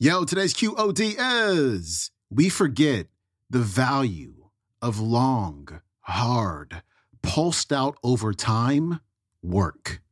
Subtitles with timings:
[0.00, 3.06] Yo, today's QOD is we forget
[3.48, 4.34] the value
[4.82, 6.82] of long, hard,
[7.22, 8.98] pulsed out over time
[9.40, 10.02] work.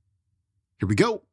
[0.78, 1.24] Here we go.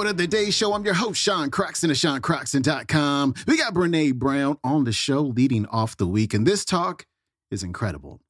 [0.00, 0.72] Quote of the Day Show.
[0.72, 3.34] I'm your host, Sean Croxton of SeanCroxton.com.
[3.46, 7.04] We got Brene Brown on the show leading off the week, and this talk
[7.50, 8.22] is incredible.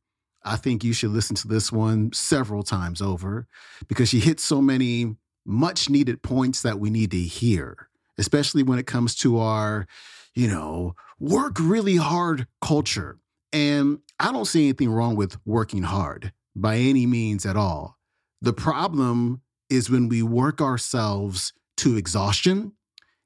[0.42, 3.46] I think you should listen to this one several times over
[3.86, 5.14] because she hits so many
[5.46, 9.86] much needed points that we need to hear, especially when it comes to our,
[10.34, 13.20] you know, work really hard culture.
[13.52, 17.96] And I don't see anything wrong with working hard by any means at all.
[18.42, 22.72] The problem is when we work ourselves to exhaustion.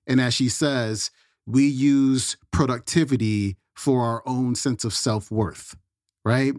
[0.06, 1.10] And as she says,
[1.46, 5.76] we use productivity for our own sense of self worth,
[6.24, 6.54] right?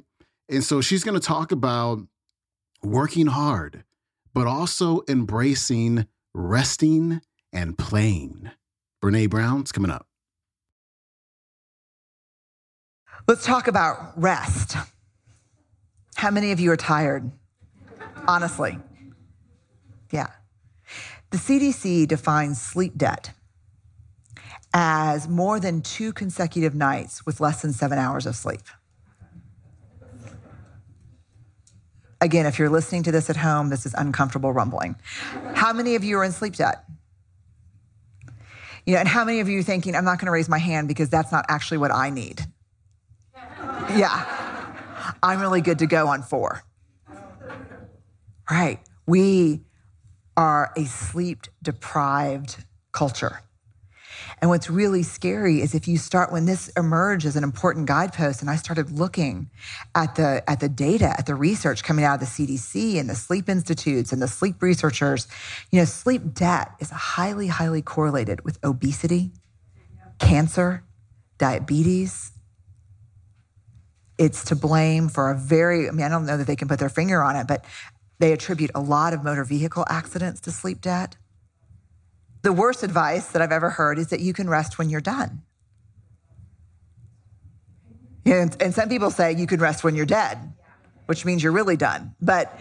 [0.50, 2.00] And so she's going to talk about
[2.84, 3.84] working hard,
[4.34, 7.22] but also embracing resting
[7.54, 8.52] and playing.
[9.04, 10.06] Brene Brown's coming up.
[13.28, 14.76] Let's talk about rest.
[16.16, 17.32] How many of you are tired?
[18.28, 18.78] Honestly.
[20.12, 20.28] Yeah.
[21.32, 23.32] The CDC defines sleep debt
[24.74, 28.62] as more than two consecutive nights with less than seven hours of sleep.
[32.22, 34.96] Again, if you're listening to this at home, this is uncomfortable rumbling.
[35.54, 36.84] How many of you are in sleep debt?
[38.86, 40.60] You know, and how many of you are thinking, I'm not going to raise my
[40.60, 42.42] hand because that's not actually what I need?
[43.96, 44.26] Yeah.
[45.22, 46.64] I'm really good to go on four.
[48.50, 48.80] Right.
[49.06, 49.62] We
[50.38, 53.42] are a sleep deprived culture.
[54.42, 58.42] And what's really scary is if you start when this emerged as an important guidepost,
[58.42, 59.50] and I started looking
[59.94, 63.16] at the at the data, at the research coming out of the CDC and the
[63.16, 65.28] sleep institutes and the sleep researchers,
[65.72, 69.32] you know, sleep debt is highly, highly correlated with obesity,
[70.20, 70.84] cancer,
[71.38, 72.32] diabetes.
[74.18, 76.80] It's to blame for a very, I mean, I don't know that they can put
[76.80, 77.66] their finger on it, but
[78.20, 81.18] they attribute a lot of motor vehicle accidents to sleep debt.
[82.42, 85.42] The worst advice that I've ever heard is that you can rest when you're done.
[88.26, 90.54] And, and some people say you can rest when you're dead,
[91.06, 92.16] which means you're really done.
[92.22, 92.58] But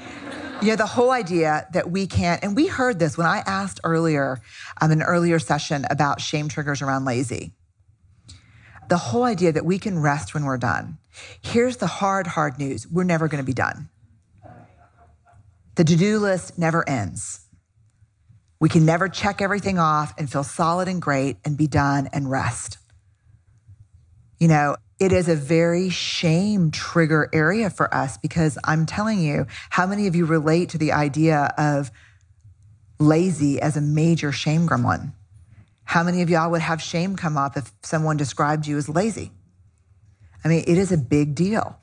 [0.60, 3.80] you know, the whole idea that we can't, and we heard this when I asked
[3.84, 4.40] earlier,
[4.80, 7.52] um, in an earlier session about shame triggers around lazy.
[8.88, 10.98] The whole idea that we can rest when we're done.
[11.40, 13.88] Here's the hard, hard news we're never going to be done.
[15.76, 17.40] The to do list never ends.
[18.60, 22.30] We can never check everything off and feel solid and great and be done and
[22.30, 22.78] rest.
[24.38, 29.46] You know, it is a very shame trigger area for us because I'm telling you,
[29.70, 31.90] how many of you relate to the idea of
[33.00, 35.12] lazy as a major shame gremlin?
[35.82, 39.32] How many of y'all would have shame come up if someone described you as lazy?
[40.44, 41.78] I mean, it is a big deal.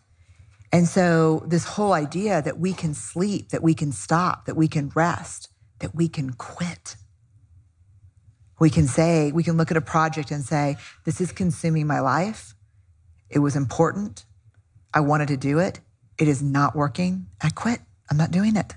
[0.71, 4.67] And so, this whole idea that we can sleep, that we can stop, that we
[4.69, 5.49] can rest,
[5.79, 6.95] that we can quit.
[8.59, 11.99] We can say, we can look at a project and say, this is consuming my
[11.99, 12.55] life.
[13.29, 14.25] It was important.
[14.93, 15.79] I wanted to do it.
[16.17, 17.27] It is not working.
[17.41, 17.81] I quit.
[18.09, 18.75] I'm not doing it.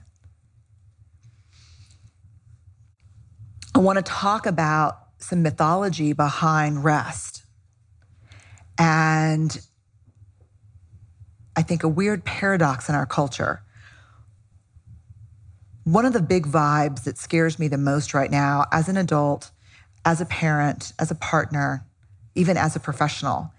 [3.75, 7.45] I want to talk about some mythology behind rest.
[8.79, 9.57] And
[11.57, 13.63] I think, a weird paradox in our culture.
[15.85, 19.51] One of the big vibes that scares me the most right now, as an adult,
[20.05, 21.85] as a parent, as a partner,
[22.35, 23.53] even as a professional,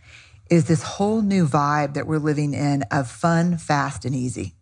[0.50, 4.56] is this whole new vibe that we're living in of fun, fast, and easy.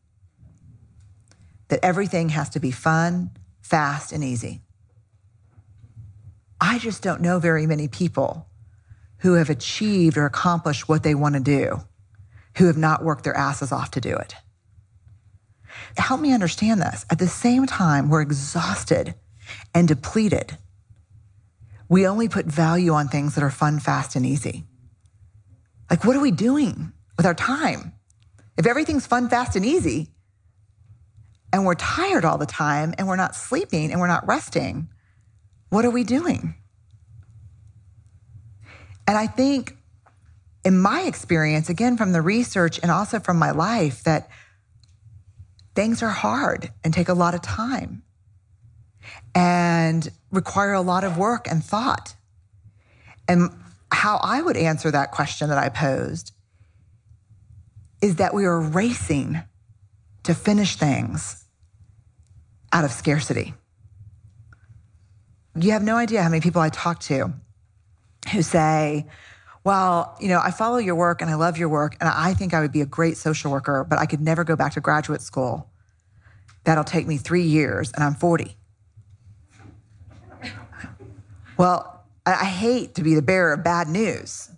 [1.69, 3.31] That everything has to be fun,
[3.61, 4.61] fast, and easy.
[6.61, 8.47] I just don't know very many people
[9.17, 11.81] who have achieved or accomplished what they want to do
[12.57, 14.35] who have not worked their asses off to do it.
[15.97, 17.05] Help me understand this.
[17.09, 19.15] At the same time, we're exhausted
[19.73, 20.57] and depleted.
[21.89, 24.65] We only put value on things that are fun, fast, and easy.
[25.89, 27.93] Like, what are we doing with our time?
[28.57, 30.09] If everything's fun, fast, and easy,
[31.51, 34.89] and we're tired all the time, and we're not sleeping, and we're not resting,
[35.69, 36.55] what are we doing?
[39.07, 39.77] And I think
[40.65, 44.29] in my experience, again, from the research and also from my life, that
[45.75, 48.03] things are hard and take a lot of time
[49.35, 52.15] and require a lot of work and thought.
[53.27, 53.49] And
[53.91, 56.31] how I would answer that question that I posed
[58.01, 59.41] is that we are racing
[60.23, 61.45] to finish things
[62.71, 63.53] out of scarcity.
[65.55, 67.33] You have no idea how many people I talk to
[68.31, 69.07] who say,
[69.63, 72.53] well, you know, I follow your work and I love your work, and I think
[72.53, 75.21] I would be a great social worker, but I could never go back to graduate
[75.21, 75.69] school.
[76.65, 78.57] That'll take me three years, and I'm 40.
[81.57, 84.49] Well, I hate to be the bearer of bad news,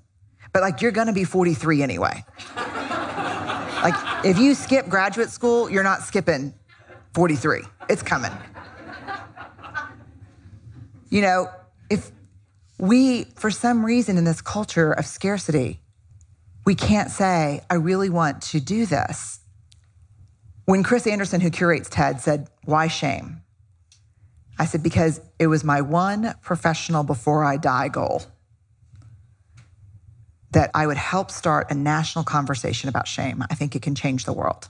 [0.54, 2.24] but like you're gonna be 43 anyway.
[2.56, 6.54] like if you skip graduate school, you're not skipping
[7.14, 7.64] 43.
[7.90, 8.32] It's coming.
[11.10, 11.50] You know,
[11.90, 12.12] if
[12.78, 15.80] we, for some reason in this culture of scarcity,
[16.66, 19.40] we can't say, I really want to do this.
[20.66, 23.42] When Chris Anderson, who curates TED, said, Why shame?
[24.58, 28.24] I said, Because it was my one professional before I die goal
[30.52, 33.44] that I would help start a national conversation about shame.
[33.50, 34.70] I think it can change the world.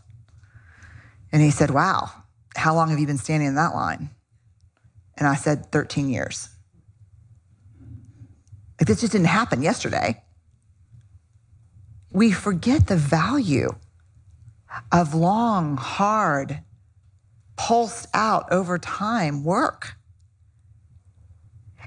[1.32, 2.12] And he said, Wow,
[2.56, 4.10] how long have you been standing in that line?
[5.18, 6.50] And I said, 13 years.
[8.80, 10.22] Like this just didn't happen yesterday.
[12.12, 13.76] We forget the value
[14.92, 16.62] of long, hard,
[17.56, 19.96] pulsed out over time work.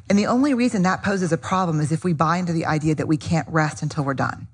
[0.09, 2.95] And the only reason that poses a problem is if we buy into the idea
[2.95, 4.49] that we can't rest until we're done.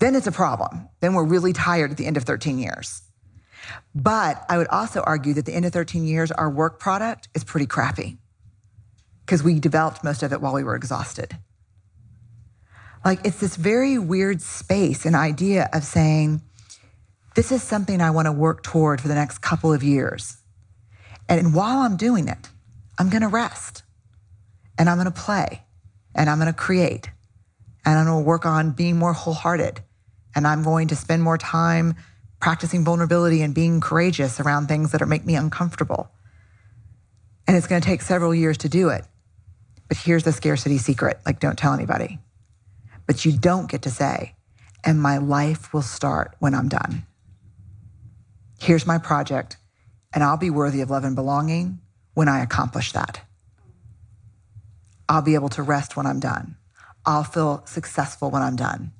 [0.00, 0.88] Then it's a problem.
[1.00, 3.02] Then we're really tired at the end of 13 years.
[3.94, 7.44] But I would also argue that the end of 13 years, our work product is
[7.44, 8.18] pretty crappy
[9.26, 11.36] because we developed most of it while we were exhausted.
[13.04, 16.42] Like it's this very weird space and idea of saying,
[17.34, 20.36] this is something I want to work toward for the next couple of years.
[21.28, 22.48] And while I'm doing it,
[22.98, 23.82] I'm going to rest
[24.78, 25.64] and I'm going to play
[26.14, 27.10] and I'm going to create
[27.84, 29.80] and I'm going to work on being more wholehearted
[30.34, 31.96] and I'm going to spend more time
[32.40, 36.10] practicing vulnerability and being courageous around things that make me uncomfortable.
[37.48, 39.04] And it's going to take several years to do it.
[39.88, 42.18] But here's the scarcity secret like, don't tell anybody.
[43.06, 44.34] But you don't get to say,
[44.84, 47.06] and my life will start when I'm done.
[48.58, 49.56] Here's my project,
[50.12, 51.80] and I'll be worthy of love and belonging
[52.14, 53.20] when I accomplish that.
[55.08, 56.56] I'll be able to rest when I'm done.
[57.04, 58.92] I'll feel successful when I'm done.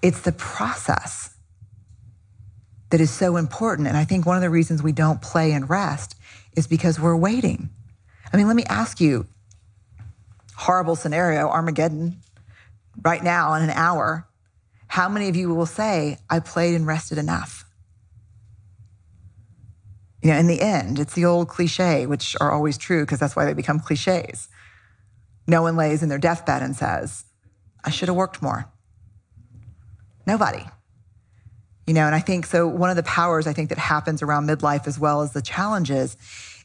[0.00, 1.30] It's the process
[2.90, 3.88] that is so important.
[3.88, 6.16] And I think one of the reasons we don't play and rest
[6.56, 7.70] is because we're waiting.
[8.32, 9.26] I mean, let me ask you
[10.62, 12.16] horrible scenario, Armageddon,
[13.02, 14.28] right now in an hour,
[14.86, 17.64] how many of you will say, I played and rested enough?
[20.22, 23.34] You know, in the end, it's the old cliche, which are always true because that's
[23.34, 24.48] why they become cliches.
[25.48, 27.24] No one lays in their deathbed and says,
[27.84, 28.70] I should have worked more.
[30.24, 30.64] Nobody.
[31.88, 32.68] You know, and I think so.
[32.68, 36.16] One of the powers I think that happens around midlife as well as the challenges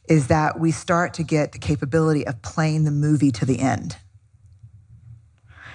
[0.08, 3.96] is that we start to get the capability of playing the movie to the end.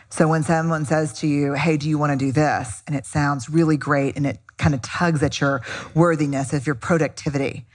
[0.10, 2.84] So when someone says to you, Hey, do you want to do this?
[2.86, 5.62] And it sounds really great and it kind of tugs at your
[5.96, 7.66] worthiness, of your productivity.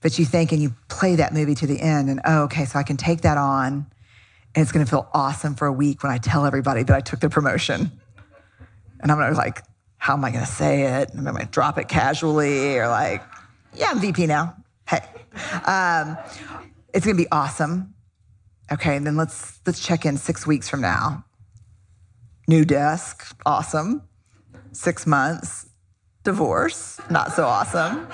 [0.00, 2.76] But you think and you play that movie to the end, and oh, okay, so
[2.76, 3.86] I can take that on
[4.54, 7.00] and it's going to feel awesome for a week when I tell everybody that I
[7.00, 7.90] took the promotion.
[9.00, 9.62] And I'm going to like,
[9.96, 11.10] how am I going to say it?
[11.14, 13.22] Am I going to drop it casually or like,
[13.74, 14.56] yeah, I'm VP now.
[14.86, 15.00] Hey,
[15.66, 16.16] um,
[16.94, 17.94] it's going to be awesome.
[18.70, 21.24] Okay, and then let's let's check in six weeks from now.
[22.48, 24.02] New desk, awesome.
[24.72, 25.66] Six months,
[26.24, 28.08] divorce, not so awesome.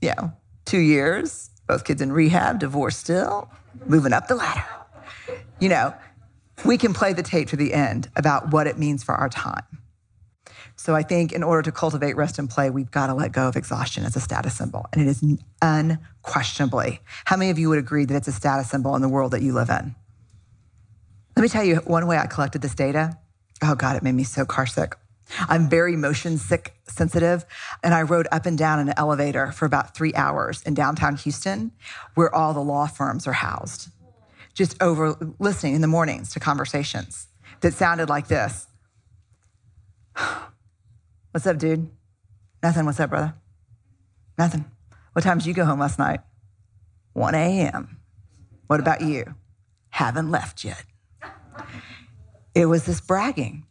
[0.00, 0.30] Yeah,
[0.64, 3.50] two years, both kids in rehab, divorce still,
[3.86, 4.64] moving up the ladder.
[5.60, 5.94] You know,
[6.64, 9.64] we can play the tape to the end about what it means for our time.
[10.76, 13.48] So I think in order to cultivate rest and play, we've got to let go
[13.48, 14.86] of exhaustion as a status symbol.
[14.92, 15.24] And it is
[15.62, 17.00] unquestionably.
[17.24, 19.42] How many of you would agree that it's a status symbol in the world that
[19.42, 19.94] you live in?
[21.36, 23.18] Let me tell you one way I collected this data.
[23.62, 24.96] Oh God, it made me so car sick.
[25.48, 27.44] I'm very motion sick sensitive,
[27.82, 31.16] and I rode up and down in an elevator for about three hours in downtown
[31.16, 31.72] Houston,
[32.14, 33.88] where all the law firms are housed,
[34.54, 37.26] just over listening in the mornings to conversations
[37.60, 38.68] that sounded like this.
[41.30, 41.90] What's up, dude?
[42.62, 42.86] Nothing.
[42.86, 43.34] What's up, brother?
[44.38, 44.64] Nothing.
[45.12, 46.20] What time did you go home last night?
[47.14, 47.98] 1 a.m.
[48.66, 49.34] What about you?
[49.90, 50.84] Haven't left yet.
[52.54, 53.64] It was this bragging.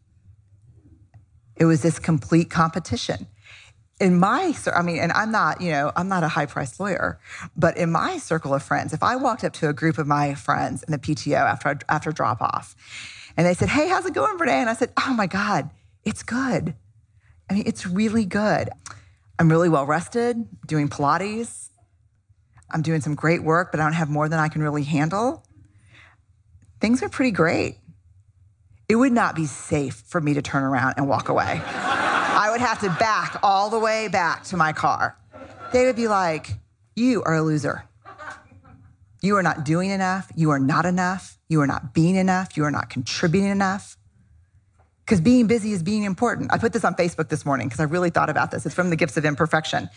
[1.56, 3.28] It was this complete competition.
[4.00, 7.18] In my, I mean, and I'm not, you know, I'm not a high priced lawyer,
[7.56, 10.34] but in my circle of friends, if I walked up to a group of my
[10.34, 12.76] friends in the PTO after, after drop off
[13.38, 14.50] and they said, Hey, how's it going, Brene?
[14.50, 15.70] And I said, Oh my God,
[16.06, 16.76] it's good.
[17.50, 18.70] I mean, it's really good.
[19.38, 21.70] I'm really well rested, doing Pilates.
[22.72, 25.44] I'm doing some great work, but I don't have more than I can really handle.
[26.80, 27.80] Things are pretty great.
[28.88, 31.62] It would not be safe for me to turn around and walk away.
[31.66, 35.18] I would have to back all the way back to my car.
[35.74, 36.50] They would be like,
[36.96, 37.84] You are a loser.
[39.22, 40.32] You are not doing enough.
[40.36, 41.40] You are not enough.
[41.50, 42.56] You are not being enough.
[42.56, 43.98] You are not contributing enough.
[45.06, 46.52] Because being busy is being important.
[46.52, 48.66] I put this on Facebook this morning because I really thought about this.
[48.66, 49.90] It's from the Gifts of Imperfection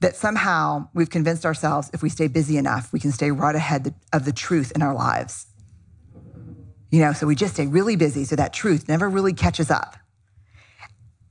[0.00, 3.94] that somehow we've convinced ourselves if we stay busy enough, we can stay right ahead
[4.12, 5.46] of the truth in our lives.
[6.90, 9.96] You know, so we just stay really busy so that truth never really catches up.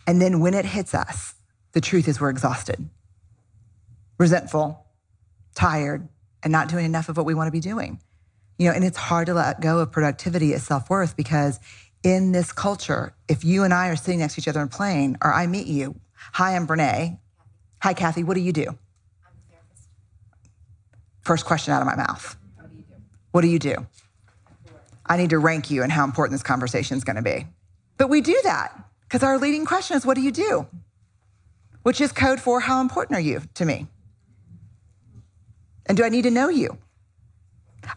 [0.07, 1.35] And then when it hits us,
[1.73, 2.89] the truth is we're exhausted,
[4.17, 4.85] resentful,
[5.55, 6.07] tired,
[6.41, 7.99] and not doing enough of what we want to be doing.
[8.57, 11.59] You know, and it's hard to let go of productivity as self worth because
[12.03, 14.69] in this culture, if you and I are sitting next to each other in a
[14.69, 17.19] plane, or I meet you, hi, I'm Brene.
[17.81, 18.65] Hi, Kathy, what do you do?
[18.65, 19.89] I'm a therapist.
[21.21, 22.37] First question out of my mouth.
[22.57, 22.95] What do you do?
[23.31, 23.87] What do you do?
[25.05, 27.47] I need to rank you and how important this conversation is going to be.
[27.97, 30.67] But we do that because our leading question is, what do you do?
[31.83, 33.87] Which is code for how important are you to me?
[35.85, 36.77] And do I need to know you?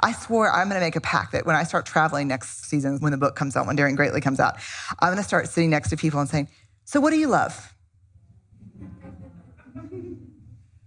[0.01, 2.99] I swore I'm going to make a pact that when I start traveling next season,
[3.01, 4.57] when the book comes out, when Daring Greatly comes out,
[5.01, 6.49] I'm going to start sitting next to people and saying,
[6.85, 7.75] So, what do you love?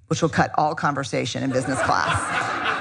[0.07, 2.71] Which will cut all conversation in business class.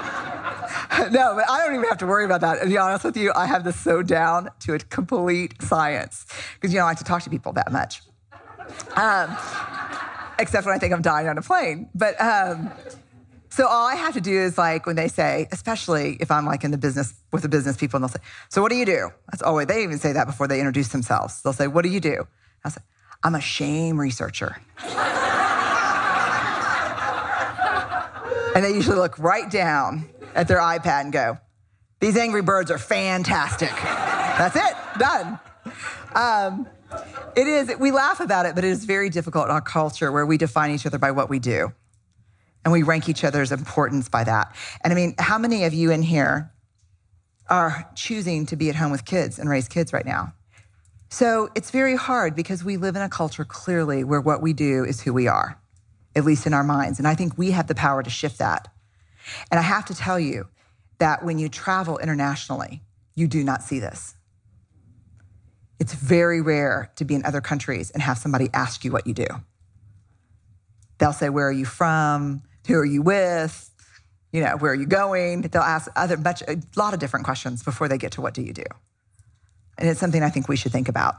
[1.11, 2.61] no, but I don't even have to worry about that.
[2.61, 6.73] To be honest with you, I have this so down to a complete science because
[6.73, 8.01] you don't like to talk to people that much.
[8.95, 9.35] Um,
[10.39, 11.89] except when I think I'm dying on a plane.
[11.93, 12.71] But um,
[13.49, 16.63] so all I have to do is like when they say, especially if I'm like
[16.63, 19.11] in the business with the business people, and they'll say, "So what do you do?"
[19.31, 21.41] That's always they even say that before they introduce themselves.
[21.41, 22.27] They'll say, "What do you do?"
[22.63, 22.81] I say,
[23.23, 24.57] "I'm a shame researcher."
[28.55, 31.37] and they usually look right down at their iPad and go,
[31.99, 35.39] "These angry birds are fantastic." That's it, done.
[36.13, 36.67] Um,
[37.35, 37.71] it is.
[37.79, 40.71] We laugh about it, but it is very difficult in our culture where we define
[40.71, 41.73] each other by what we do
[42.65, 44.53] and we rank each other's importance by that.
[44.83, 46.51] And I mean, how many of you in here
[47.47, 50.33] are choosing to be at home with kids and raise kids right now?
[51.09, 54.83] So it's very hard because we live in a culture clearly where what we do
[54.83, 55.61] is who we are,
[56.15, 56.97] at least in our minds.
[56.97, 58.67] And I think we have the power to shift that.
[59.51, 60.47] And I have to tell you
[60.97, 62.81] that when you travel internationally,
[63.13, 64.15] you do not see this.
[65.79, 69.13] It's very rare to be in other countries and have somebody ask you what you
[69.13, 69.27] do.
[70.97, 72.43] They'll say, Where are you from?
[72.67, 73.69] Who are you with?
[74.31, 75.41] You know, where are you going?
[75.41, 78.41] They'll ask other much a lot of different questions before they get to what do
[78.41, 78.65] you do.
[79.77, 81.15] And it's something I think we should think about.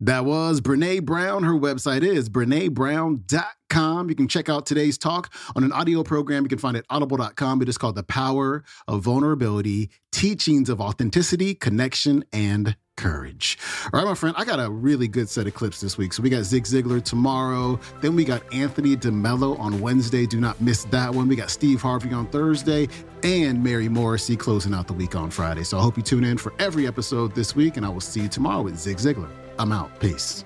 [0.00, 1.44] That was Brene Brown.
[1.44, 4.08] Her website is brenebrown.com.
[4.08, 6.42] You can check out today's talk on an audio program.
[6.42, 7.62] You can find it audible.com.
[7.62, 13.58] It is called The Power of Vulnerability Teachings of Authenticity, Connection, and courage.
[13.92, 16.12] All right, my friend, I got a really good set of clips this week.
[16.12, 17.78] So we got Zig Ziglar tomorrow.
[18.00, 20.26] Then we got Anthony DeMello on Wednesday.
[20.26, 21.28] Do not miss that one.
[21.28, 22.88] We got Steve Harvey on Thursday
[23.22, 25.64] and Mary Morrissey closing out the week on Friday.
[25.64, 28.20] So I hope you tune in for every episode this week, and I will see
[28.20, 29.30] you tomorrow with Zig Ziglar.
[29.58, 29.98] I'm out.
[30.00, 30.44] Peace.